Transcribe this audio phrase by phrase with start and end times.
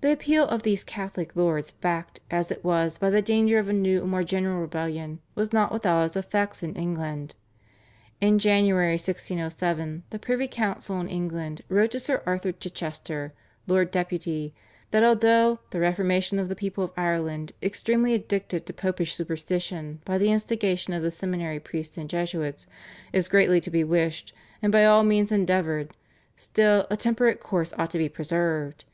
[0.00, 3.72] The appeal of these Catholic lords, backed as it was by the danger of a
[3.72, 7.34] new and more general rebellion, was not without its effects in England.
[8.20, 13.32] In January 1607 the privy council in England wrote to Sir Arthur Chichester,
[13.66, 14.54] Lord Deputy,
[14.92, 20.16] that although "the reformation of the people of Ireland, extremely addicted to Popish superstition by
[20.16, 22.68] the instigation of the seminary priests and Jesuits,
[23.12, 24.32] is greatly to be wished
[24.62, 25.90] and by all means endeavoured,
[26.36, 28.84] still, a temperate course ought to be preserved."